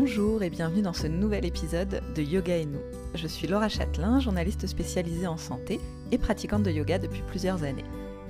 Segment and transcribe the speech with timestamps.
[0.00, 2.78] Bonjour et bienvenue dans ce nouvel épisode de Yoga et nous.
[3.16, 5.80] Je suis Laura Châtelain, journaliste spécialisée en santé
[6.12, 7.84] et pratiquante de yoga depuis plusieurs années.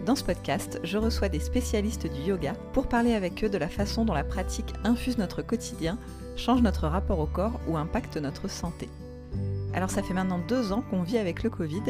[0.06, 3.68] Dans ce podcast, je reçois des spécialistes du yoga pour parler avec eux de la
[3.68, 5.98] façon dont la pratique infuse notre quotidien,
[6.36, 8.88] change notre rapport au corps ou impacte notre santé.
[9.74, 11.82] Alors ça fait maintenant deux ans qu'on vit avec le Covid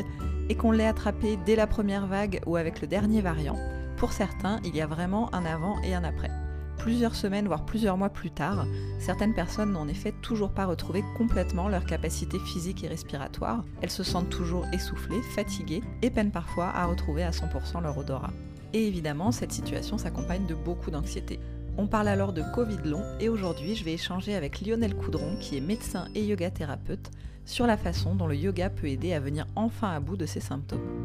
[0.48, 3.56] et qu'on l'ait attrapé dès la première vague ou avec le dernier variant.
[3.96, 6.30] Pour certains, il y a vraiment un avant et un après.
[6.78, 8.66] Plusieurs semaines, voire plusieurs mois plus tard,
[8.98, 13.64] certaines personnes n'ont en effet toujours pas retrouvé complètement leur capacité physique et respiratoire.
[13.82, 18.32] Elles se sentent toujours essoufflées, fatiguées et peinent parfois à retrouver à 100% leur odorat.
[18.72, 21.40] Et évidemment, cette situation s'accompagne de beaucoup d'anxiété.
[21.76, 25.56] On parle alors de Covid long et aujourd'hui je vais échanger avec Lionel Coudron qui
[25.56, 27.10] est médecin et yoga thérapeute
[27.44, 30.40] sur la façon dont le yoga peut aider à venir enfin à bout de ses
[30.40, 30.97] symptômes.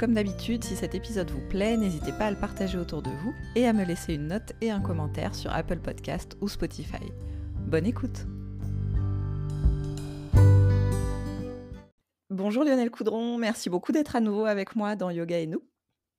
[0.00, 3.34] Comme d'habitude, si cet épisode vous plaît, n'hésitez pas à le partager autour de vous
[3.54, 7.04] et à me laisser une note et un commentaire sur Apple Podcast ou Spotify.
[7.66, 8.24] Bonne écoute
[12.30, 15.62] Bonjour Lionel Coudron, merci beaucoup d'être à nouveau avec moi dans Yoga et nous.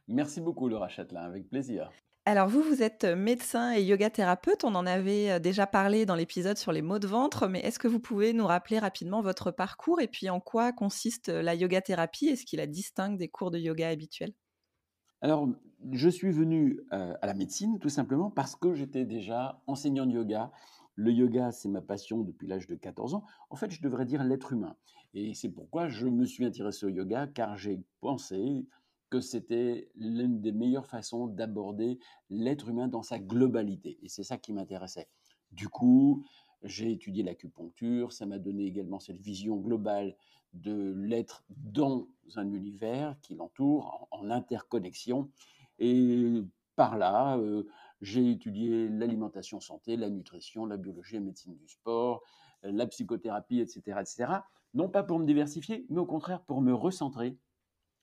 [0.07, 1.91] Merci beaucoup Laura Châtelain, avec plaisir.
[2.31, 4.63] Alors vous, vous êtes médecin et yoga thérapeute.
[4.63, 7.89] On en avait déjà parlé dans l'épisode sur les maux de ventre, mais est-ce que
[7.89, 12.27] vous pouvez nous rappeler rapidement votre parcours et puis en quoi consiste la yoga thérapie
[12.27, 14.31] Est-ce qu'il la distingue des cours de yoga habituels?
[15.19, 15.49] Alors,
[15.91, 20.53] je suis venu à la médecine tout simplement parce que j'étais déjà enseignant de yoga.
[20.95, 23.25] Le yoga, c'est ma passion depuis l'âge de 14 ans.
[23.49, 24.77] En fait, je devrais dire l'être humain.
[25.13, 28.65] Et c'est pourquoi je me suis intéressé au yoga, car j'ai pensé,
[29.11, 33.99] que c'était l'une des meilleures façons d'aborder l'être humain dans sa globalité.
[34.01, 35.09] Et c'est ça qui m'intéressait.
[35.51, 36.25] Du coup,
[36.63, 40.15] j'ai étudié l'acupuncture, ça m'a donné également cette vision globale
[40.53, 45.29] de l'être dans un univers qui l'entoure, en, interconnexion.
[45.77, 46.41] Et
[46.77, 47.63] par là, euh,
[48.01, 52.23] j'ai étudié l'alimentation santé, la nutrition, la biologie, la médecine du sport,
[52.63, 54.33] la psychothérapie, etc., etc.
[54.73, 57.37] Non pas pour me diversifier, mais au contraire pour me recentrer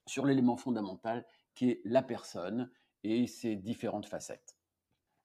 [0.09, 1.25] sur l'élément fondamental
[1.55, 2.71] qui est la personne
[3.05, 4.57] et ses différentes facettes.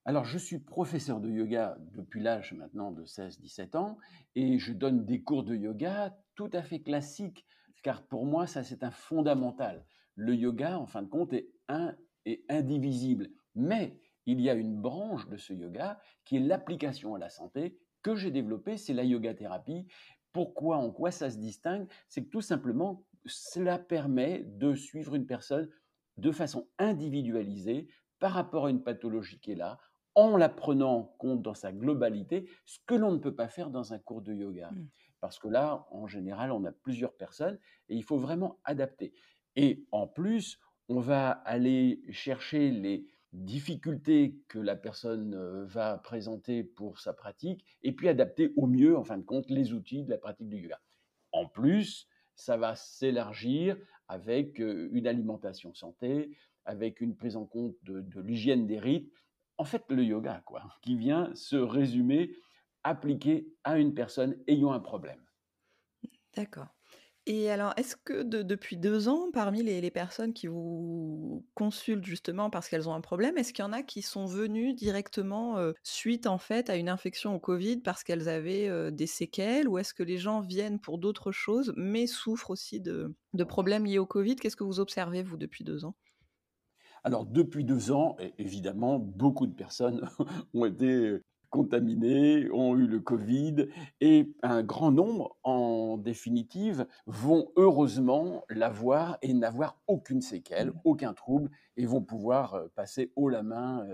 [0.06, 3.98] Alors, je suis professeur de yoga depuis l'âge maintenant de 16-17 ans
[4.34, 7.46] et je donne des cours de yoga tout à fait classiques,
[7.82, 9.86] car pour moi, ça c'est un fondamental.
[10.14, 11.96] Le yoga, en fin de compte, est un
[12.26, 13.30] et indivisible.
[13.54, 17.78] Mais il y a une branche de ce yoga qui est l'application à la santé
[18.02, 19.86] que j'ai développée, c'est la yoga thérapie.
[20.32, 21.88] Pourquoi, en quoi ça se distingue?
[22.08, 25.68] C'est que tout simplement, cela permet de suivre une personne
[26.16, 29.78] de façon individualisée par rapport à une pathologie qui est là,
[30.14, 33.70] en la prenant en compte dans sa globalité, ce que l'on ne peut pas faire
[33.70, 34.70] dans un cours de yoga.
[34.70, 34.88] Mmh.
[35.20, 37.58] Parce que là, en général, on a plusieurs personnes
[37.88, 39.12] et il faut vraiment adapter.
[39.56, 46.62] Et en plus, on va aller chercher les difficultés que la personne euh, va présenter
[46.62, 50.10] pour sa pratique et puis adapter au mieux, en fin de compte, les outils de
[50.10, 50.80] la pratique du yoga.
[51.32, 52.06] En plus,
[52.36, 53.76] ça va s'élargir
[54.08, 59.12] avec une alimentation santé, avec une prise en compte de, l'hygiène des rites.
[59.56, 62.34] En fait, le yoga, quoi, qui vient se résumer,
[62.82, 65.22] appliqué à une personne ayant un problème.
[66.34, 66.74] D'accord.
[67.26, 72.68] Et alors, est-ce que depuis deux ans, parmi les, personnes qui vous consultent justement parce
[72.68, 76.36] qu'elles ont un problème, est-ce qu'il y en a qui sont venues directement suite en
[76.36, 80.18] fait à une infection au Covid parce qu'elles avaient des séquelles ou est-ce que les
[80.18, 84.36] gens viennent pour d'autres choses mais souffrent aussi de, de problèmes liés au Covid?
[84.36, 85.94] Qu'est-ce que vous observez vous depuis deux ans?
[87.04, 90.08] Alors depuis deux ans, évidemment, beaucoup de personnes
[90.54, 91.20] ont été
[91.54, 93.68] contaminés, ont eu le Covid,
[94.00, 100.80] et un grand nombre, en définitive, vont heureusement l'avoir et n'avoir aucune séquelle, mmh.
[100.82, 103.86] aucun trouble, et vont pouvoir euh, passer haut la main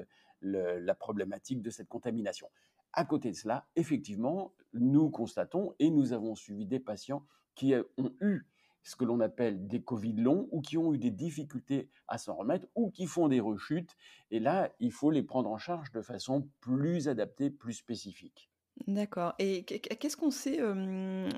[0.43, 2.49] euh, la problématique de cette contamination.
[2.95, 8.15] À côté de cela, effectivement, nous constatons, et nous avons suivi des patients qui ont
[8.23, 8.47] eu
[8.83, 12.35] ce que l'on appelle des Covid longs ou qui ont eu des difficultés à s'en
[12.35, 13.97] remettre ou qui font des rechutes.
[14.31, 18.51] Et là, il faut les prendre en charge de façon plus adaptée, plus spécifique.
[18.87, 19.35] D'accord.
[19.39, 20.61] Et qu'est-ce qu'on sait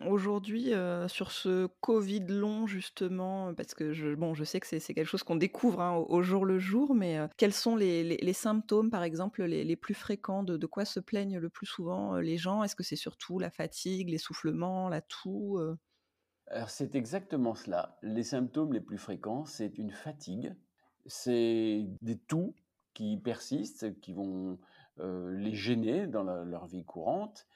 [0.06, 0.72] aujourd'hui
[1.08, 3.52] sur ce Covid long, justement?
[3.54, 6.44] Parce que je, bon, je sais que c'est quelque chose qu'on découvre hein, au, jour
[6.44, 10.44] le jour, mais quels sont les, symptômes, par exemple, les, plus fréquents?
[10.44, 12.62] De, de, quoi se plaignent le plus souvent les gens?
[12.62, 15.58] Est-ce que c'est surtout la fatigue, l'essoufflement, la toux
[16.68, 17.98] c'est exactement cela.
[18.02, 20.54] Les symptômes les plus fréquents, c'est une fatigue,
[21.06, 22.54] c'est des toux
[22.94, 24.58] qui persistent, qui vont
[25.00, 27.46] euh, les gêner dans leur vie courante.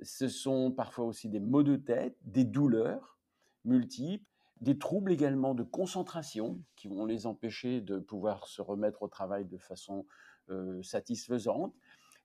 [0.00, 3.18] Ce sont parfois aussi des maux de tête, des douleurs
[3.64, 4.24] multiples,
[4.60, 9.44] des troubles également de concentration qui vont les empêcher de pouvoir se remettre au travail
[9.44, 10.06] de façon
[10.48, 11.74] euh, satisfaisante.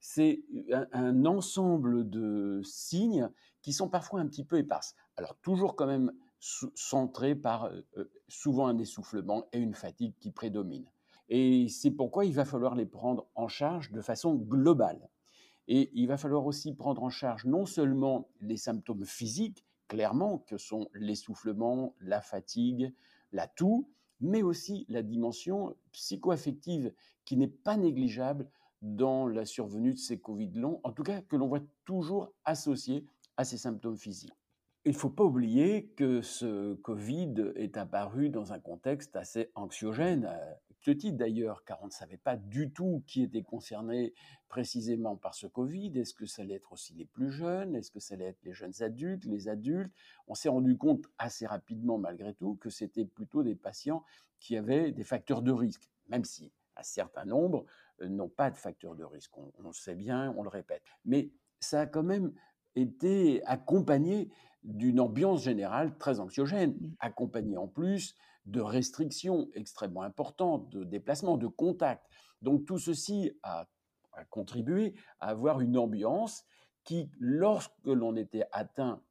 [0.02, 0.44] C'est
[0.92, 3.30] un, ensemble de signes
[3.62, 4.96] qui sont parfois un petit peu éparses.
[5.16, 10.32] Alors toujours quand même centrés par euh, euh, souvent un essoufflement et une fatigue qui
[10.32, 10.90] prédominent.
[11.30, 15.08] Et c'est pourquoi il va falloir les prendre en charge de façon globale.
[15.68, 20.58] Et il va falloir aussi prendre en charge non seulement les symptômes physiques, clairement, que
[20.58, 22.92] sont l'essoufflement, la fatigue,
[23.32, 23.88] la toux,
[24.20, 26.92] mais aussi la dimension psychoaffective
[27.24, 28.50] qui n'est pas négligeable
[28.82, 33.06] dans la survenue de ces Covid longs, en tout cas que l'on voit toujours associé
[33.38, 34.34] à ces symptômes physiques.
[34.84, 40.26] Il ne faut pas oublier que ce Covid est apparu dans un contexte assez anxiogène,
[40.26, 40.40] à
[40.80, 44.16] ce titre d'ailleurs, car on ne savait pas du tout qui était concerné
[44.48, 45.92] précisément par ce Covid.
[46.00, 47.76] Est-ce que ça allait être aussi les plus jeunes?
[47.76, 49.94] Est-ce que ça allait être les jeunes adultes, les adultes?
[50.28, 54.04] On s'est rendu compte assez rapidement, malgré tout, que c'était plutôt des patients
[54.40, 57.66] qui avaient des facteurs de risque, même si un certain nombre
[58.10, 59.38] n'ont pas de facteurs de risque.
[59.38, 60.84] On, on, le sait bien, on le répète.
[61.06, 62.34] Mais ça a quand même
[62.76, 64.30] été accompagné
[64.64, 66.96] d'une ambiance générale très anxiogène, mmh.
[67.00, 68.16] accompagné en plus
[68.46, 72.08] de restrictions extrêmement importantes, de déplacements, de contacts.
[72.42, 73.68] Donc tout ceci a,
[74.30, 76.44] contribué à avoir une ambiance
[76.84, 79.02] qui, lorsque l'on était atteint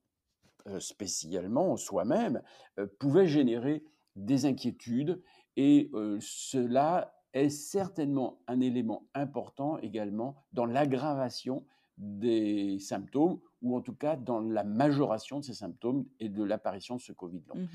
[0.67, 2.43] euh, spécialement soi-même,
[2.79, 3.83] euh, pouvait générer
[4.15, 5.23] des inquiétudes
[5.57, 11.65] et euh, cela est certainement un élément important également dans l'aggravation
[11.99, 16.97] des symptômes, ou en tout cas dans la majoration de ces symptômes et de l'apparition
[16.97, 17.61] de ce Covid long.
[17.61, 17.67] Mmh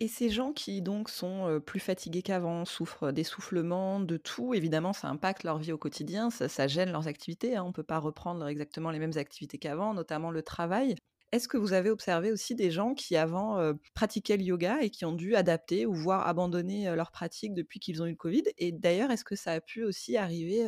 [0.00, 5.08] et, ces gens qui donc sont plus fatigués qu'avant, souffrent d'essoufflement, de tout, évidemment, ça
[5.08, 7.56] impacte leur vie au quotidien, ça, gêne leurs activités.
[7.56, 7.62] Hein.
[7.64, 10.96] on ne peut pas reprendre exactement les mêmes activités qu'avant, notamment le travail.
[11.32, 15.04] Est-ce que vous avez observé aussi des gens qui avant pratiquaient le yoga et qui
[15.04, 18.44] ont dû adapter ou voire abandonner leur pratique depuis qu'ils ont eu le Covid?
[18.58, 20.66] Et d'ailleurs, est-ce que ça a pu aussi arriver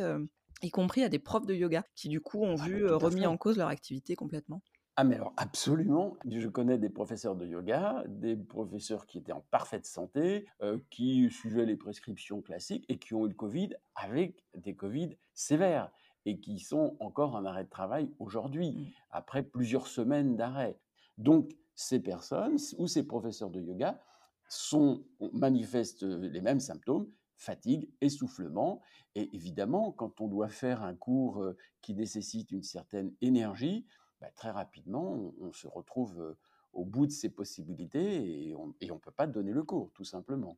[0.61, 3.37] y compris à des profs de yoga qui du coup ont ah vu remis en
[3.37, 4.61] cause leur activité complètement?
[4.95, 9.45] Ah mais alors absolument, je connais des professeurs de yoga, des professeurs qui étaient en
[9.49, 10.45] parfaite santé,
[10.89, 15.91] qui suivaient les prescriptions classiques et qui ont eu le Covid avec des Covid sévères
[16.25, 18.85] et qui sont encore en arrêt de travail aujourd'hui, mmh.
[19.11, 20.77] après plusieurs semaines d'arrêt.
[21.17, 24.01] Donc ces personnes ou ces professeurs de yoga
[24.49, 28.81] sont, manifestent les mêmes symptômes, fatigue, essoufflement.
[29.15, 33.85] Et évidemment, quand on doit faire un cours euh, qui nécessite une certaine énergie,
[34.19, 36.37] bah, très rapidement, on, se retrouve euh,
[36.73, 40.57] au bout de ses possibilités et on ne peut pas donner le cours, tout simplement.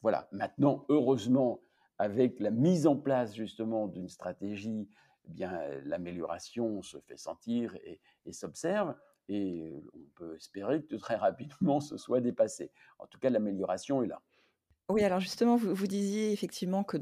[0.00, 0.28] Voilà.
[0.32, 1.60] Maintenant, heureusement,
[2.02, 4.88] avec la mise en place justement d'une stratégie,
[5.24, 8.00] eh bien l'amélioration se fait sentir et,
[8.32, 8.96] s'observe.
[9.28, 12.72] Et euh, on peut espérer que très rapidement ce soit dépassé.
[12.98, 14.20] En tout cas, l'amélioration est là.
[14.92, 16.98] Oui, alors justement, vous, disiez effectivement que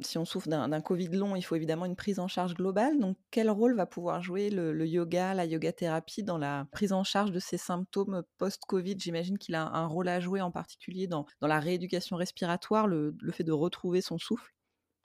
[0.00, 2.98] si on souffre d'un Covid long, il faut évidemment une prise en charge globale.
[2.98, 7.04] Donc, quel rôle va pouvoir jouer le, yoga, la yoga thérapie dans la prise en
[7.04, 8.96] charge de ces symptômes post-Covid?
[8.98, 13.14] J'imagine qu'il a un rôle à jouer en particulier dans, dans la rééducation respiratoire, le,
[13.20, 14.50] le fait de retrouver son souffle?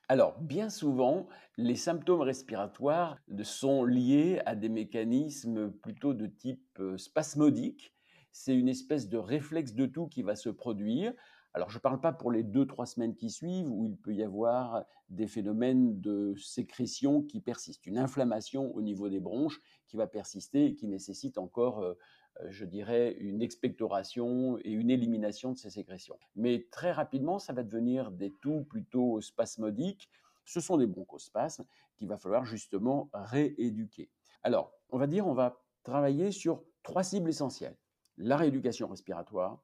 [0.07, 1.27] Alors, bien souvent,
[1.57, 7.93] les symptômes respiratoires sont liés à des mécanismes plutôt de type euh, spasmodique.
[8.31, 11.13] C'est une espèce de réflexe de tout qui va se produire
[11.55, 14.13] alors, je ne parle pas pour les deux, trois semaines qui suivent où il peut
[14.13, 19.95] y avoir des phénomènes de sécrétion qui persistent, une inflammation au niveau des bronches qui
[19.95, 21.93] va persister et qui nécessite encore, euh,
[22.41, 26.19] euh, je dirais, une expectoration et une élimination de ces sécrétions.
[26.35, 30.09] Mais très rapidement, ça va devenir des toux plutôt spasmodiques.
[30.43, 31.63] Ce sont des bronchospasmes
[31.95, 34.09] qu'il va falloir justement rééduquer.
[34.43, 37.77] Alors, on va dire, on va travailler sur trois cibles essentielles.
[38.17, 39.63] La rééducation respiratoire,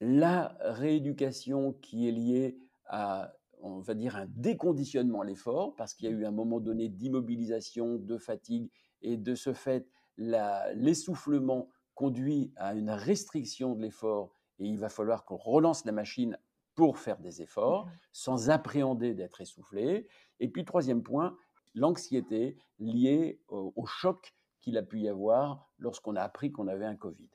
[0.00, 6.08] la rééducation qui est liée à, on va dire, un déconditionnement à l'effort, parce qu'il
[6.08, 8.70] y a eu un moment donné d'immobilisation, de fatigue,
[9.02, 15.24] et de ce fait, l'essoufflement conduit à une restriction de l'effort, et il va falloir
[15.24, 16.38] qu'on relance la machine
[16.74, 20.08] pour faire des efforts, mmh sans appréhender d'être essoufflé.
[20.40, 21.36] Et puis, troisième point,
[21.74, 26.96] l'anxiété liée au choc qu'il a pu y avoir lorsqu'on a appris qu'on avait un
[26.96, 27.28] Covid.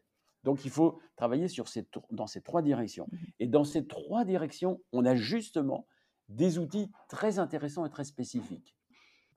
[0.45, 3.07] Donc il faut travailler sur ces, dans ces trois directions.
[3.11, 5.87] Mmh et dans ces trois directions, on a justement
[6.29, 8.77] des outils très intéressants et très spécifiques.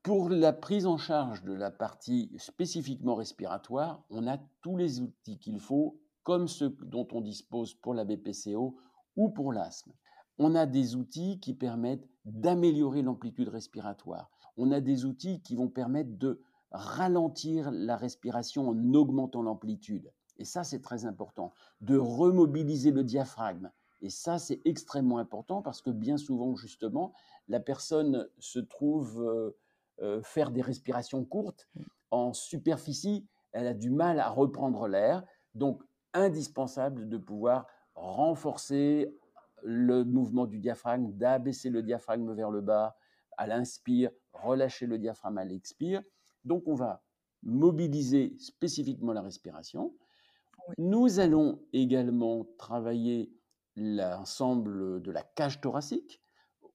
[0.03, 5.37] Pour la prise en charge de la partie spécifiquement respiratoire, on a tous les outils
[5.39, 8.77] qu'il faut, comme ceux dont on dispose pour la BPCO
[9.17, 9.91] ou pour l'asthme.
[10.37, 14.29] On a des outils qui permettent d'améliorer l'amplitude respiratoire.
[14.55, 20.11] On a des outils qui vont permettre de ralentir la respiration en augmentant l'amplitude.
[20.39, 23.69] Et ça, c'est très important, de remobiliser le diaphragme.
[24.01, 27.13] Et ça, c'est extrêmement important parce que bien souvent, justement,
[27.49, 29.57] la personne se trouve euh,
[30.01, 31.67] euh, faire des respirations courtes.
[31.75, 31.81] Mmh.
[32.11, 35.23] En superficie, elle a du mal à reprendre l'air.
[35.53, 39.13] Donc, indispensable de pouvoir renforcer
[39.61, 42.95] le mouvement du diaphragme, d'abaisser le diaphragme vers le bas
[43.37, 46.01] à l'inspire, relâcher le diaphragme à l'expire.
[46.45, 47.03] Donc, on va
[47.43, 49.93] mobiliser spécifiquement la respiration.
[50.77, 53.31] Nous allons également travailler
[53.75, 56.21] l'ensemble de la cage thoracique,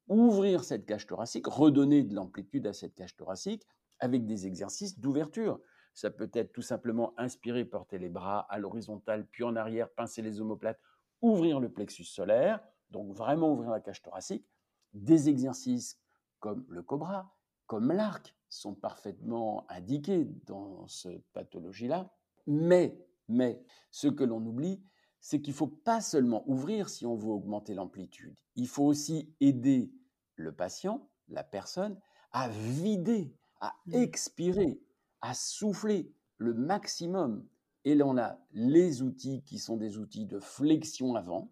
[0.09, 3.63] ouvrir cette cage thoracique, redonner de l'amplitude à cette cage thoracique
[4.01, 5.61] avec des exercices d'ouverture.
[5.95, 10.23] Ça peut être tout simplement inspirer, porter les bras à l'horizontale, puis en arrière, pincer
[10.23, 10.81] les omoplates,
[11.23, 12.61] ouvrir le plexus solaire,
[12.91, 14.47] donc vraiment ouvrir la cage thoracique.
[14.93, 16.01] Des exercices
[16.41, 17.35] comme le cobra,
[17.67, 22.13] comme l'arc, sont parfaitement indiqués dans cette pathologie-là.
[22.47, 24.83] Mais, mais, ce que l'on oublie,
[25.21, 28.35] c'est qu'il ne faut pas seulement ouvrir si on veut augmenter l'amplitude.
[28.57, 29.91] Il faut aussi aider
[30.37, 31.99] le patient, la personne,
[32.33, 33.95] à vider, à mmh.
[33.95, 34.81] expirer,
[35.21, 37.47] à souffler le maximum.
[37.85, 41.51] Et là, on a les outils qui sont des outils de flexion avant.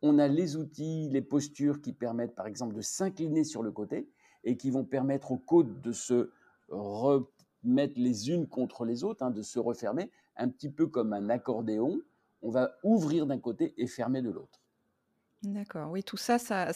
[0.00, 4.08] On a les outils, les postures qui permettent, par exemple, de s'incliner sur le côté
[4.44, 6.30] et qui vont permettre aux côtes de se
[6.68, 11.28] remettre les unes contre les autres, hein, de se refermer, un petit peu comme un
[11.30, 12.00] accordéon.
[12.42, 14.60] On va ouvrir d'un côté et fermer de l'autre.
[15.42, 16.70] D'accord, oui, tout ça ça,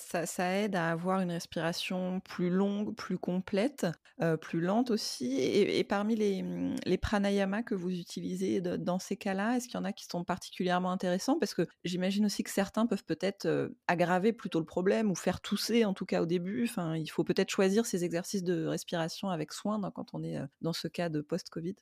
[0.57, 3.87] aide à avoir une respiration plus longue, plus complète,
[4.41, 5.37] plus lente aussi.
[5.41, 6.45] Et, parmi les,
[6.85, 10.25] les pranayamas que vous utilisez dans ces cas-là, est-ce qu'il y en a qui sont
[10.25, 11.39] particulièrement intéressants?
[11.39, 15.85] Parce que j'imagine aussi que certains peuvent peut-être aggraver plutôt le problème ou faire tousser,
[15.85, 16.65] en tout cas au début.
[16.65, 20.73] Enfin, il faut peut-être choisir ces exercices de respiration avec soin quand on est dans
[20.73, 21.77] ce cas de post-Covid.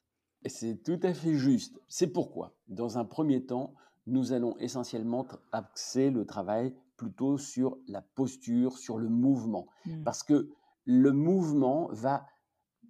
[0.46, 1.80] C'est tout à fait juste.
[1.88, 3.74] C'est pourquoi, dans un premier temps,
[4.06, 9.66] nous allons essentiellement axer le travail plutôt sur la posture, sur le mouvement.
[9.86, 10.04] Mmh.
[10.04, 10.50] Parce que
[10.84, 12.26] le mouvement va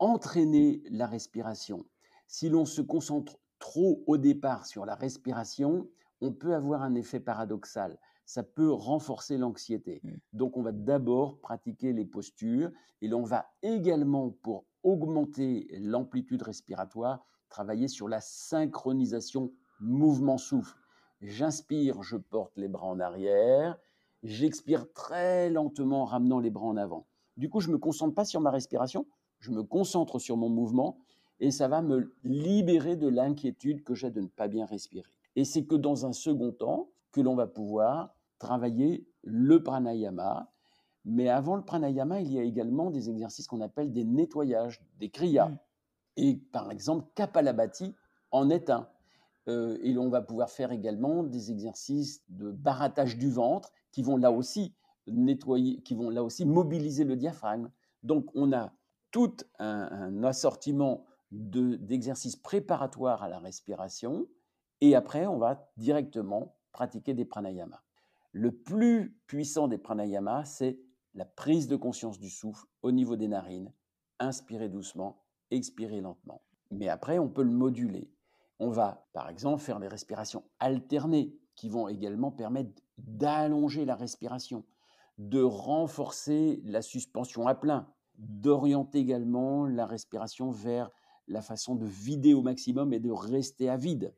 [0.00, 1.86] entraîner la respiration.
[2.26, 5.88] Si l'on se concentre trop au départ sur la respiration,
[6.20, 7.98] on peut avoir un effet paradoxal.
[8.26, 10.00] Ça peut renforcer l'anxiété.
[10.02, 10.10] Mmh.
[10.32, 17.24] Donc on va d'abord pratiquer les postures et l'on va également, pour augmenter l'amplitude respiratoire,
[17.48, 20.76] travailler sur la synchronisation mouvement-souffle.
[21.20, 23.78] J'inspire, je porte les bras en arrière.
[24.22, 27.06] J'expire très lentement en ramenant les bras en avant.
[27.36, 29.06] Du coup, je ne me concentre pas sur ma respiration,
[29.40, 30.98] je me concentre sur mon mouvement
[31.40, 35.10] et ça va me libérer de l'inquiétude que j'ai de ne pas bien respirer.
[35.36, 40.50] Et c'est que dans un second temps que l'on va pouvoir travailler le pranayama.
[41.04, 45.10] Mais avant le pranayama, il y a également des exercices qu'on appelle des nettoyages, des
[45.10, 45.48] kriyas.
[45.48, 45.58] Mm.
[46.16, 47.94] Et par exemple, Kapalabhati
[48.30, 48.88] en est un.
[49.48, 54.16] Euh, et on va pouvoir faire également des exercices de barattage du ventre qui vont
[54.16, 54.74] là aussi
[55.06, 57.70] nettoyer, qui vont là aussi mobiliser le diaphragme.
[58.02, 58.72] Donc on a
[59.10, 64.26] tout un, assortiment d'exercices préparatoires à la respiration
[64.80, 67.82] et après on va directement pratiquer des pranayamas.
[68.32, 70.80] Le plus puissant des pranayamas, c'est
[71.14, 73.72] la prise de conscience du souffle au niveau des narines.
[74.18, 75.23] Inspirez doucement,
[75.56, 76.42] expirez lentement.
[76.70, 78.10] Mais après, on peut le moduler.
[78.58, 84.64] On va, par exemple, faire des respirations alternées qui vont également permettre d'allonger la respiration,
[85.18, 90.90] de renforcer la suspension à plein, d'orienter également la respiration vers
[91.26, 94.14] la façon de vider au maximum et de rester à vide.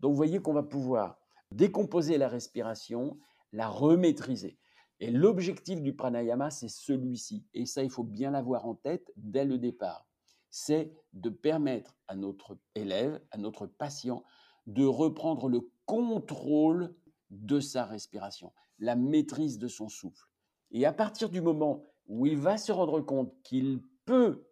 [0.00, 1.18] Donc vous voyez qu'on va pouvoir
[1.52, 3.18] décomposer la respiration,
[3.52, 4.58] la remaîtriser.
[5.00, 7.46] Et l'objectif du pranayama, c'est celui-ci.
[7.54, 10.09] Et ça, il faut bien l'avoir en tête dès le départ
[10.50, 14.24] c'est de permettre à notre élève, à notre patient,
[14.66, 16.94] de reprendre le contrôle
[17.30, 20.26] de sa respiration, la maîtrise de son souffle.
[20.72, 24.44] Et à partir du moment où il va se rendre compte qu'il peut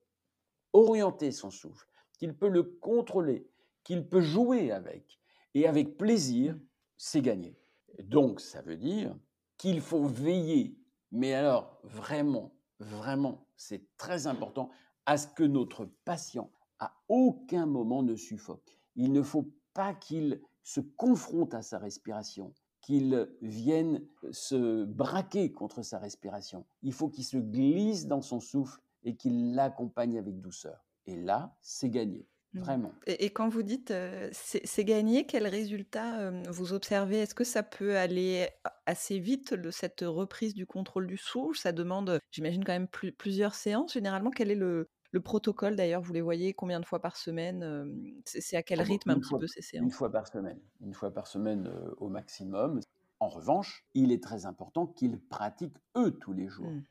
[0.72, 1.88] orienter son souffle,
[2.18, 3.48] qu'il peut le contrôler,
[3.84, 5.18] qu'il peut jouer avec,
[5.54, 6.58] et avec plaisir,
[6.96, 7.58] c'est gagné.
[8.02, 9.16] Donc ça veut dire
[9.56, 10.78] qu'il faut veiller,
[11.10, 14.70] mais alors vraiment, vraiment, c'est très important
[15.08, 16.50] à ce que notre patient
[16.80, 18.78] à aucun moment ne suffoque.
[18.94, 25.82] Il ne faut pas qu'il se confronte à sa respiration, qu'il vienne se braquer contre
[25.82, 26.66] sa respiration.
[26.82, 30.84] Il faut qu'il se glisse dans son souffle et qu'il l'accompagne avec douceur.
[31.06, 32.26] Et là, c'est gagné.
[32.52, 32.60] Mmh.
[32.60, 32.92] Vraiment.
[33.06, 37.20] Et, quand vous dites euh, c'est gagné, quel résultat euh, vous observez?
[37.20, 38.48] Est-ce que ça peut aller
[38.84, 41.58] assez vite, cette reprise du contrôle du souffle?
[41.58, 43.94] Ça demande, j'imagine, quand même plusieurs séances.
[43.94, 48.22] Généralement, quel est le, le protocole d'ailleurs, vous les voyez combien de fois par semaine
[48.24, 49.84] C'est à quel rythme un petit peu ces séances?
[49.84, 50.60] Une fois par semaine.
[50.80, 52.80] Une fois par semaine au maximum.
[53.20, 56.84] En revanche, il est très important qu'ils pratiquent eux tous les jours, mmh.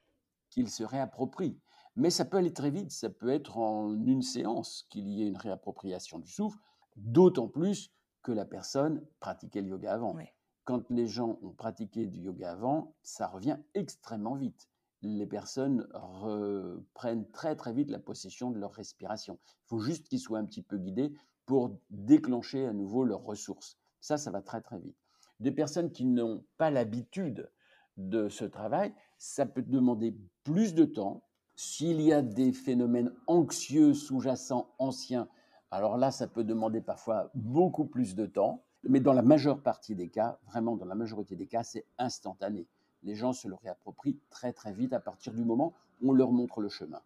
[0.50, 1.58] qu'ils se réapproprient.
[1.96, 5.28] Mais ça peut aller très vite, ça peut être en une séance qu'il y ait
[5.28, 6.60] une réappropriation du souffle,
[6.96, 10.16] d'autant plus que la personne pratiquait le yoga avant.
[10.64, 14.70] Quand les gens ont pratiqué du yoga avant, ça revient extrêmement vite.
[15.02, 19.40] Les personnes reprennent très très vite la possession de leur respiration.
[19.46, 21.14] Il faut juste qu'ils soient un petit peu guidés
[21.46, 23.78] pour déclencher à nouveau leurs ressources.
[24.02, 24.98] Ça, ça va très très vite.
[25.40, 27.52] Des personnes qui n'ont pas l'habitude
[27.98, 31.24] de ce travail, ça peut demander plus de temps.
[31.56, 35.28] S'il y a des phénomènes anxieux sous-jacents anciens,
[35.72, 38.64] alors là, ça peut demander parfois beaucoup plus de temps.
[38.84, 42.68] Mais dans la majeure partie des cas, vraiment dans la majorité des cas, c'est instantané.
[43.04, 46.32] Les gens se le réapproprient très très vite à partir du moment où on leur
[46.32, 47.02] montre le chemin.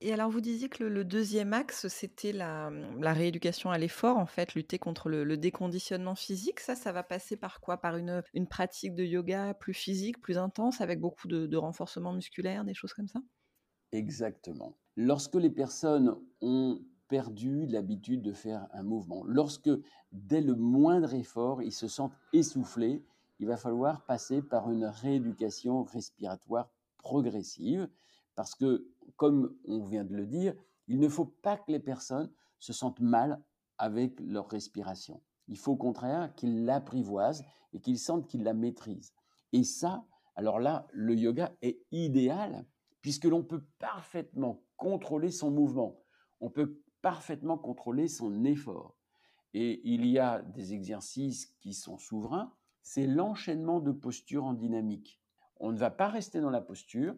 [0.00, 2.70] Et alors, vous disiez que le, deuxième axe, c'était la,
[3.00, 6.60] rééducation à l'effort, en fait, lutter contre le, déconditionnement physique.
[6.60, 7.78] Ça, ça va passer par quoi?
[7.78, 12.74] Par une, pratique de yoga plus physique, plus intense, avec beaucoup de, renforcement musculaire, des
[12.74, 13.20] choses comme ça?
[13.92, 14.76] Exactement.
[14.96, 19.70] Lorsque les personnes ont perdu l'habitude de faire un mouvement, lorsque
[20.12, 23.02] dès le moindre effort, ils se sentent essoufflés,
[23.38, 27.88] il va falloir passer par une rééducation respiratoire progressive
[28.34, 28.86] parce que,
[29.16, 30.54] comme on vient de le dire,
[30.88, 33.42] il ne faut pas que les personnes se sentent mal
[33.78, 35.20] avec leur respiration.
[35.48, 39.12] Il faut au contraire qu'ils l'apprivoisent et qu'ils sentent qu'ils la maîtrisent.
[39.52, 40.04] Et ça,
[40.36, 42.66] alors là, le yoga est idéal
[43.02, 46.00] puisque l'on peut parfaitement contrôler son mouvement.
[46.40, 48.96] On peut parfaitement contrôler son effort.
[49.52, 52.52] Et il y a des exercices qui sont souverains,
[52.84, 55.20] c'est l'enchaînement de postures en dynamique.
[55.56, 57.16] On ne va pas rester dans la posture,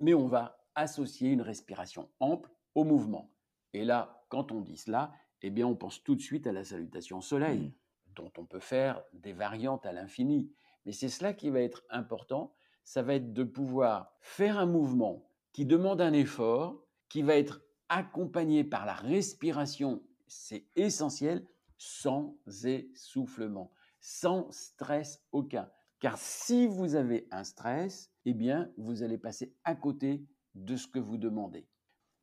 [0.00, 3.32] mais on va associer une respiration ample au mouvement.
[3.72, 6.62] Et là, quand on dit cela, eh bien, on pense tout de suite à la
[6.62, 7.72] salutation soleil, mmh.
[8.14, 10.52] dont on peut faire des variantes à l'infini.
[10.84, 12.54] Mais c'est cela qui va être important,
[12.84, 17.62] ça va être de pouvoir faire un mouvement qui demande un effort, qui va être
[17.88, 21.46] accompagné par la respiration, c'est essentiel,
[21.78, 23.72] sans essoufflement,
[24.06, 25.68] sans stress aucun.
[25.98, 30.86] Car si vous avez un stress, eh bien, vous allez passer à côté de ce
[30.86, 31.66] que vous demandez.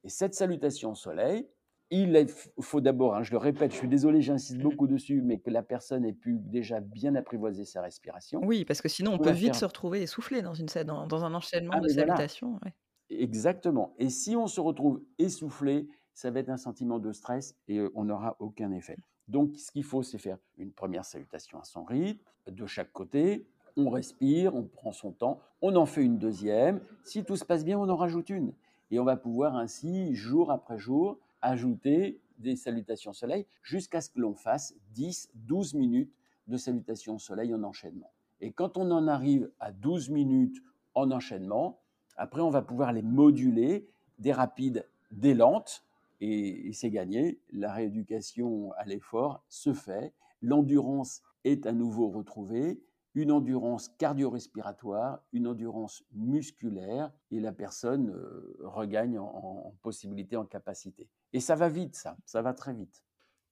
[0.06, 1.46] Et cette salutation au soleil,
[1.92, 2.26] il
[2.62, 4.64] faut d'abord, hein, je le répète, je suis désolé, j'insiste mmh.
[4.64, 8.40] beaucoup dessus, mais que la personne ait pu déjà bien apprivoiser sa respiration.
[8.46, 11.34] Oui, parce que sinon on peut vite se retrouver essoufflé dans, une, dans, dans un
[11.34, 12.62] enchaînement ah, de salutations.
[13.10, 13.94] Exactement.
[14.00, 17.92] Et si on se retrouve essoufflé, ça va être un sentiment de stress et euh,
[17.94, 18.98] on n'aura aucun effet.
[19.28, 23.48] Donc, ce qu'il faut, c'est faire une première salutation à son rythme, de chaque côté,
[23.78, 26.82] on respire, on prend son temps, on en fait une deuxième.
[27.04, 28.54] Si tout se passe bien, on en rajoute une.
[28.92, 34.20] Et on va pouvoir ainsi, jour après jour, ajouter des salutations soleil jusqu'à ce que
[34.20, 36.14] l'on fasse 10, 12 minutes
[36.48, 38.12] de salutations soleil en enchaînement.
[38.42, 40.62] Et quand on en arrive à 12 minutes
[40.94, 41.80] en enchaînement,
[42.18, 43.88] après on va pouvoir les moduler,
[44.20, 45.84] des rapides, des lentes,
[46.24, 47.40] et, et c'est gagné.
[47.52, 52.82] La rééducation à l'effort se fait, l'endurance est à nouveau retrouvée,
[53.16, 61.10] une endurance cardio-respiratoire, une endurance musculaire, et la personne euh, regagne en, possibilité, en capacité.
[61.32, 63.04] Et ça va vite, ça, ça va très vite.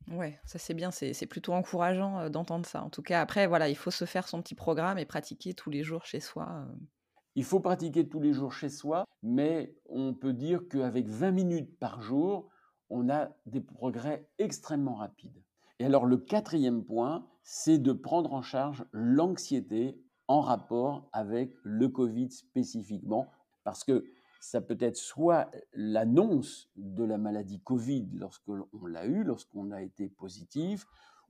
[0.09, 2.81] Ouais, ça c'est bien, c'est plutôt encourageant euh, d'entendre ça.
[2.81, 5.69] En tout cas, après, voilà, il faut se faire son petit programme et pratiquer tous
[5.69, 6.47] les jours chez soi.
[6.49, 6.75] Euh.
[7.35, 11.79] Il faut pratiquer tous les jours chez soi, mais on peut dire qu'avec 20 minutes
[11.79, 12.49] par jour,
[12.91, 15.41] on a des progrès extrêmement rapides.
[15.79, 21.87] Et alors le quatrième point, c'est de prendre en charge l'anxiété en rapport avec le
[21.89, 23.27] Covid spécifiquement,
[23.63, 24.05] parce que
[24.39, 30.09] ça peut être soit l'annonce de la maladie Covid lorsqu'on l'a eu, lorsqu'on a été
[30.09, 30.85] positif,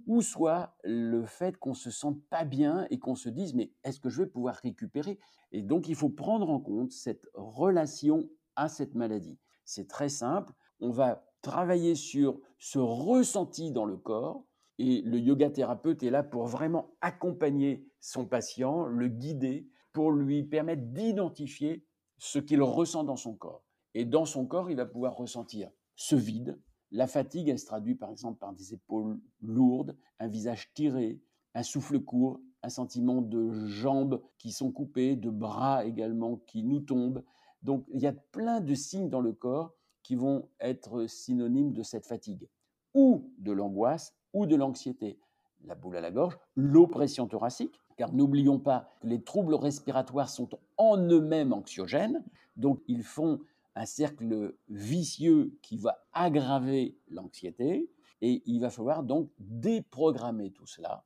[0.07, 3.99] ou soit le fait qu'on se sente pas bien et qu'on se dise mais est-ce
[3.99, 5.19] que je vais pouvoir récupérer?
[5.51, 9.37] Et donc il faut prendre en compte cette relation à cette maladie.
[9.63, 14.45] C'est très simple, on va travailler sur ce ressenti dans le corps.
[14.77, 20.43] Et le yoga thérapeute est là pour vraiment accompagner son patient, le guider, pour lui
[20.43, 21.85] permettre d'identifier
[22.17, 23.63] ce qu'il ressent dans son corps.
[23.93, 26.59] Et dans son corps, il va pouvoir ressentir ce vide.
[26.91, 31.21] La fatigue, elle se traduit par exemple par des épaules lourdes, un visage tiré,
[31.53, 36.79] un souffle court, un sentiment de jambes qui sont coupées, de bras également qui nous
[36.79, 37.23] tombent.
[37.61, 41.83] Donc il y a plein de signes dans le corps qui vont être synonymes de
[41.83, 42.47] cette fatigue,
[42.93, 45.19] ou de l'angoisse, ou de l'anxiété.
[45.63, 50.49] La boule à la gorge, l'oppression thoracique, car n'oublions pas que les troubles respiratoires sont
[50.77, 52.23] en eux-mêmes anxiogènes,
[52.55, 53.39] donc ils font
[53.75, 57.89] un cercle vicieux qui va aggraver l'anxiété,
[58.21, 61.03] et il va falloir donc déprogrammer tout cela.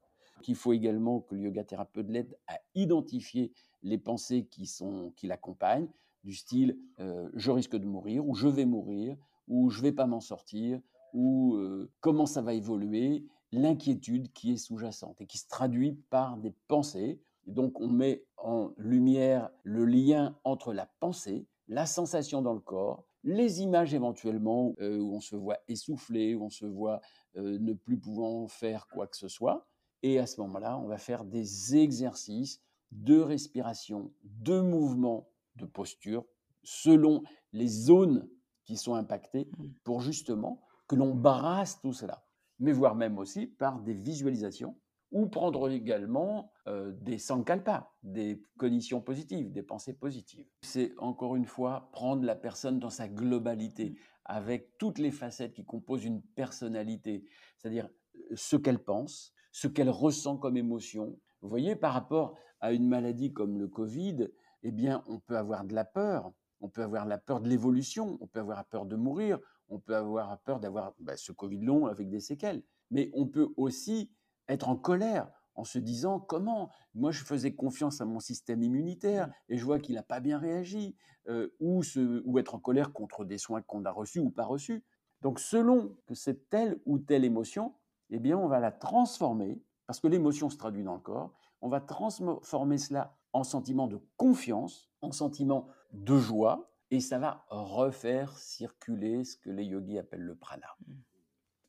[0.48, 3.52] Il faut également que le yoga thérapeute l'aide à identifier
[3.84, 4.72] les pensées qui,
[5.16, 5.88] qui l'accompagnent,
[6.26, 9.16] du style je risque de mourir, ou je vais mourir,
[9.48, 10.82] ou je vais pas m'en sortir,
[11.14, 11.58] ou
[12.02, 17.22] comment ça va évoluer, l'inquiétude qui est sous-jacente et qui se traduit par des pensées.
[17.48, 23.06] donc on met en lumière le lien entre la pensée, la sensation dans le corps,
[23.24, 27.02] les images éventuellement où on se voit essoufflé, où on se voit
[27.36, 29.68] ne plus pouvant faire quoi que ce soit.
[30.04, 32.62] Et à ce moment-là, on va faire des exercices
[32.92, 36.26] de respiration, de mouvement, de posture,
[36.64, 38.28] selon les zones
[38.66, 39.66] qui sont impactées, mmh.
[39.84, 42.26] pour justement que l'on brasse tout cela.
[42.60, 44.78] Mais voire même aussi par des visualisations,
[45.12, 50.48] ou prendre également euh, des sankalpas, des cognitions positives, des pensées positives.
[50.62, 53.96] C'est encore une fois prendre la personne dans sa globalité, mmh.
[54.26, 57.24] avec toutes les facettes qui composent une personnalité,
[57.58, 61.18] c'est-à-dire euh, ce qu'elle pense, ce qu'elle ressent comme émotion.
[61.42, 64.28] Vous voyez, par rapport à une maladie comme le Covid,
[64.68, 68.18] eh bien, on peut avoir de la peur, on peut avoir la peur de l'évolution,
[68.20, 69.38] on peut avoir peur de mourir,
[69.70, 72.64] on peut avoir peur d'avoir bah, ce Covid long avec des séquelles.
[72.90, 74.12] Mais on peut aussi
[74.48, 76.72] être en colère en se disant comment?
[76.96, 80.40] Moi je faisais confiance à mon système immunitaire et je vois qu'il n'a pas bien
[80.40, 80.98] réagi,
[81.28, 81.84] euh, ou,
[82.26, 84.84] ou être en colère contre des soins qu'on a reçus ou pas reçus.
[85.22, 87.76] Donc selon que c'est telle ou telle émotion,
[88.10, 91.70] eh bien on va la transformer, parce que l'émotion se traduit dans le corps, on
[91.70, 98.38] va transformer cela en sentiment de confiance, en sentiment de joie, et ça va refaire
[98.38, 100.78] circuler ce que les yogis appellent le prana.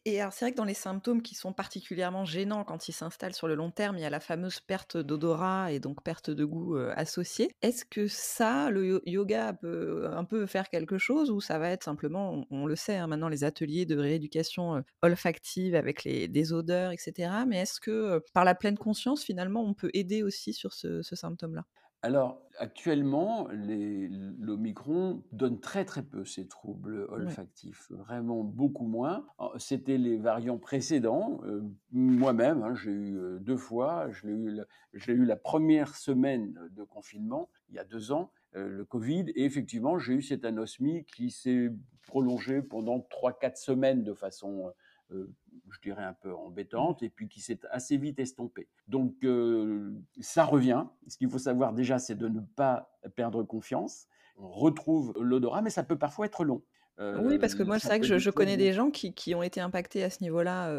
[0.09, 3.35] Et alors, c'est vrai que dans les symptômes qui sont particulièrement gênants quand ils s'installent
[3.35, 6.45] sur le long terme, il y a la fameuse perte d'odorat et donc perte de
[6.45, 7.51] goût associée.
[7.61, 11.83] Est-ce que ça, le yoga peut un peu faire quelque chose ou ça va être
[11.83, 16.93] simplement, on, le sait hein, maintenant, les ateliers de rééducation olfactive avec les, des odeurs,
[16.93, 17.29] etc.
[17.49, 21.65] Mais est-ce que par la pleine conscience, finalement, on peut aider aussi sur ce symptôme-là?
[22.03, 29.27] Alors, actuellement, l'Omicron donne très très peu ces troubles olfactifs, vraiment beaucoup moins.
[29.57, 31.41] C'était les variants précédents.
[31.45, 34.09] Euh, moi-même, hein, j'ai eu euh, deux fois.
[34.11, 38.85] Je l'ai eu, la première semaine de confinement, il y a deux ans, euh, le
[38.85, 39.25] Covid.
[39.35, 41.71] Et effectivement, j'ai eu cette anosmie qui s'est
[42.07, 44.73] prolongée pendant trois, quatre semaines de façon
[45.11, 48.69] je dirais un peu embêtante, et puis qui s'est assez vite estompée.
[48.89, 50.85] Donc euh, ça revient.
[51.07, 54.07] Ce qu'il faut savoir déjà, c'est de ne pas perdre confiance.
[54.39, 56.63] On retrouve l'odorat, mais ça peut parfois être long.
[56.99, 59.43] Euh, oui, parce que moi, c'est vrai que je, connais des gens qui, qui, ont
[59.43, 60.75] été impactés à ce niveau-là,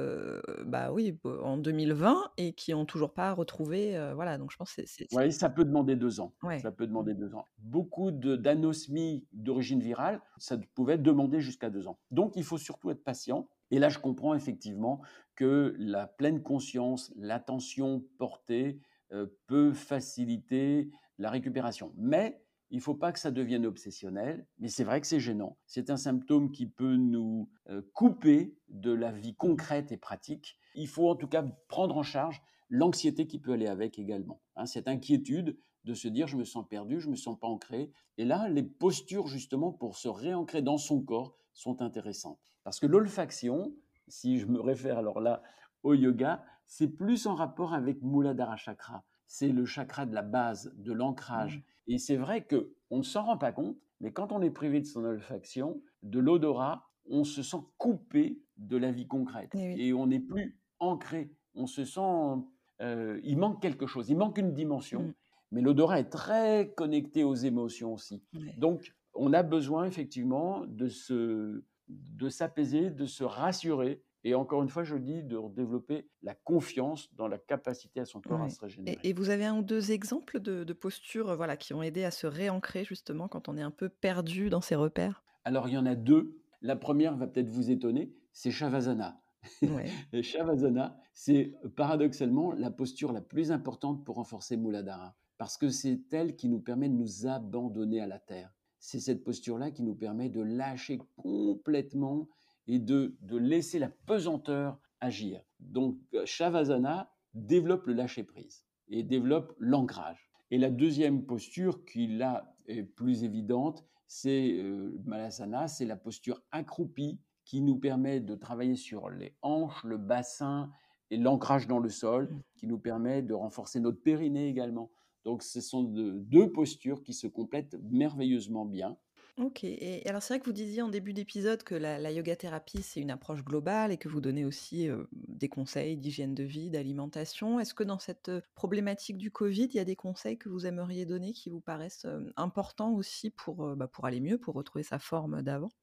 [0.66, 3.96] bah oui, en 2020 et qui n'ont toujours pas retrouvé.
[4.16, 5.06] voilà, donc je pense que c'est.
[5.12, 6.34] Oui, ça peut demander deux ans.
[6.60, 7.46] Ça peut demander deux ans.
[7.60, 12.00] Beaucoup d'anosmies d'origine virale, ça pouvait demander jusqu'à deux ans.
[12.10, 15.02] Donc, il faut surtout être patient et là, je comprends effectivement
[15.36, 18.80] que la pleine conscience, l'attention portée
[19.12, 21.94] euh, peut faciliter la récupération.
[21.98, 25.58] Mais il ne faut pas que ça devienne obsessionnel, mais c'est vrai que c'est gênant.
[25.66, 30.58] C'est un symptôme qui peut nous euh, couper de la vie concrète et pratique.
[30.76, 34.42] Il faut en tout cas prendre en charge l'anxiété qui peut aller avec également.
[34.56, 34.66] Hein.
[34.66, 37.90] cette inquiétude de se dire je me sens perdu, je me sens pas ancré.
[38.18, 42.40] Et là, les postures justement pour se réancrer dans son corps sont intéressantes.
[42.64, 43.74] Parce que l'olfaction,
[44.08, 45.42] si je me réfère alors là
[45.84, 49.04] au yoga, c'est plus en rapport avec Muladhara Chakra.
[49.28, 51.58] C'est le chakra de la base, de l'ancrage.
[51.58, 51.92] Mmh.
[51.94, 54.82] Et c'est vrai que on ne s'en rend pas compte, mais quand on est privé
[54.82, 59.54] de son olfaction, de l'odorat, on se sent coupé de la vie concrète.
[59.56, 61.32] Et, on n'est plus ancré.
[61.56, 62.46] On se sent...
[62.82, 65.04] Euh, il manque quelque chose, il manque une dimension.
[65.04, 65.14] Mmh.
[65.52, 68.22] Mais l'odorat est très connecté aux émotions aussi.
[68.58, 74.02] Donc, on a besoin effectivement de se de s'apaiser, de se rassurer.
[74.24, 78.20] Et encore une fois, je dis de développer la confiance dans la capacité à son
[78.20, 79.00] corps à se régénérer.
[79.04, 82.28] Et, vous avez un ou deux exemples de, postures voilà, qui ont aidé à se
[82.28, 85.24] réancrer justement quand on est un peu perdu dans ses repères?
[85.46, 86.42] Alors, il y en a deux.
[86.62, 89.22] La première va peut-être vous étonner, c'est Shavasana.
[89.62, 89.86] Ouais.
[90.22, 96.36] Shavasana, c'est paradoxalement la posture la plus importante pour renforcer Muladhara, parce que c'est elle
[96.36, 100.30] qui nous permet de nous abandonner à la terre c'est cette posture-là qui nous permet
[100.30, 102.30] de lâcher complètement
[102.68, 105.42] et de, laisser la pesanteur agir.
[105.60, 110.30] Donc, Shavasana développe le lâcher-prise et développe l'ancrage.
[110.52, 116.42] Et la deuxième posture qui, là, est plus évidente, c'est euh, Malasana, c'est la posture
[116.52, 120.70] accroupie qui nous permet de travailler sur les hanches, le bassin
[121.10, 122.42] et l'ancrage dans le sol, mmh.
[122.56, 124.92] qui nous permet de renforcer notre périnée également.
[125.28, 128.98] Donc ce sont deux postures qui se complètent merveilleusement bien.
[129.38, 132.82] Ok, et alors c'est vrai que vous disiez en début d'épisode que la, yoga thérapie,
[132.82, 137.60] c'est une approche globale et que vous donnez aussi des conseils d'hygiène de vie, d'alimentation.
[137.60, 141.06] Est-ce que dans cette problématique du Covid, il y a des conseils que vous aimeriez
[141.06, 145.42] donner qui vous paraissent importants aussi pour, bah, pour aller mieux, pour retrouver sa forme
[145.42, 145.74] d'avant?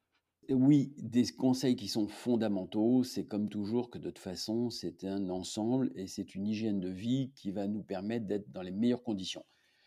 [0.50, 3.02] Oui, des conseils qui sont fondamentaux.
[3.02, 6.88] C'est comme toujours que de toute façon, c'est un ensemble et c'est une hygiène de
[6.88, 9.44] vie qui va nous permettre d'être dans les meilleures conditions.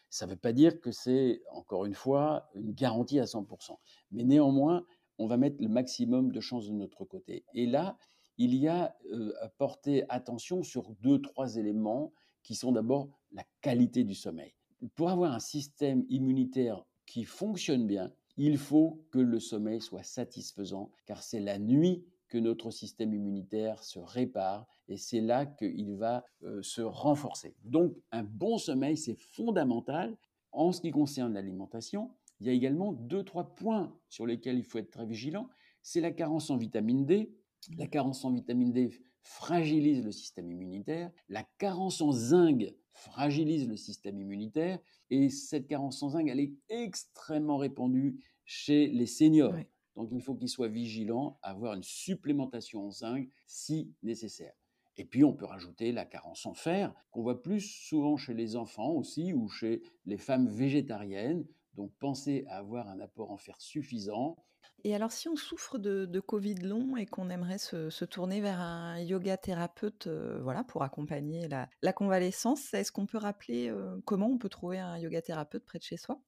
[0.10, 3.78] Ça ne veut pas dire que c'est, encore une fois, une garantie à 100%.
[4.12, 4.86] Mais néanmoins,
[5.18, 7.44] on va mettre le maximum de chances de notre côté.
[7.54, 7.98] Et là,
[8.38, 13.44] il y a euh, à porter attention sur deux, trois éléments qui sont d'abord la
[13.62, 14.54] qualité du sommeil.
[14.96, 20.92] Pour avoir un système immunitaire qui fonctionne bien, il faut que le sommeil soit satisfaisant,
[21.06, 26.26] car c'est la nuit que notre système immunitaire se répare et c'est là qu'il va
[26.44, 27.56] euh, se renforcer.
[27.64, 30.18] Donc un bon sommeil, c'est fondamental.
[30.52, 34.64] En ce qui concerne l'alimentation, il y a également deux, trois points sur lesquels il
[34.64, 35.50] faut être très vigilant.
[35.82, 37.34] C'est la carence en vitamine D.
[37.78, 38.92] La carence en vitamine D
[39.28, 41.12] fragilise le système immunitaire.
[41.28, 44.80] La carence en zinc fragilise le système immunitaire.
[45.10, 49.54] Et cette carence en zinc, elle est extrêmement répandue chez les seniors.
[49.96, 54.54] Donc il faut qu'ils soient vigilants avoir une supplémentation en zinc si nécessaire.
[54.96, 58.56] Et puis on peut rajouter la carence en fer, qu'on voit plus souvent chez les
[58.56, 61.46] enfants aussi ou chez les femmes végétariennes.
[61.76, 64.38] Donc pensez à avoir un apport en fer suffisant.
[64.84, 69.00] Et alors si on souffre de, Covid long et qu'on aimerait se, tourner vers un
[69.00, 74.38] yoga thérapeute euh, voilà, pour accompagner la, convalescence, est-ce qu'on peut rappeler euh, comment on
[74.38, 76.22] peut trouver un yoga thérapeute près de chez soi?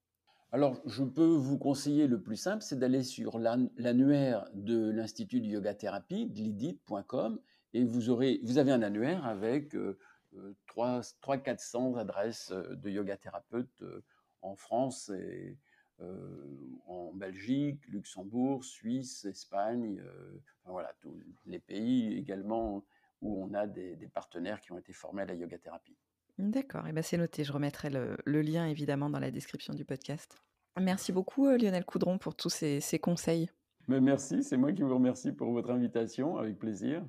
[0.52, 5.46] Alors, je peux vous conseiller le plus simple, c'est d'aller sur l'annuaire de l'Institut de
[5.46, 7.40] Yoga Thérapie, glidit.com,
[7.74, 9.76] et vous, aurez, vous avez un annuaire avec
[10.76, 14.04] 300-400 euh, adresses euh, de yoga thérapeutes euh,
[14.42, 15.58] en France et
[16.88, 20.02] en Belgique, Luxembourg, Suisse, Espagne,
[20.66, 21.14] voilà, tous
[21.46, 22.84] les pays également
[23.22, 25.98] où on a des, partenaires qui ont été formés à la yoga thérapie.
[26.38, 27.44] D'accord, et ben c'est noté.
[27.44, 30.38] Je remettrai le, lien évidemment dans la description du podcast.
[30.80, 33.50] Merci beaucoup euh, Lionel Coudron pour tous ces, conseils.
[33.88, 37.04] Mais merci, c'est moi qui vous remercie pour votre invitation, avec plaisir.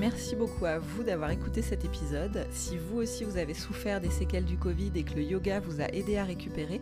[0.00, 2.46] Merci beaucoup à vous d'avoir écouté cet épisode.
[2.50, 5.82] Si vous aussi vous avez souffert des séquelles du Covid et que le yoga vous
[5.82, 6.80] a aidé à récupérer,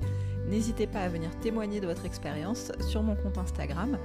[0.48, 3.98] n'hésitez pas à venir témoigner de votre expérience sur mon compte Instagram,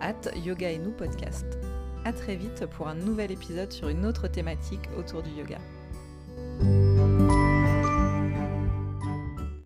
[0.00, 1.46] at yoga et nous podcast.
[2.04, 5.58] À très vite pour un nouvel épisode sur une autre thématique autour du yoga.